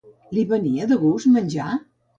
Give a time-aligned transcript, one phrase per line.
[0.37, 1.73] Li venia de gust menjar?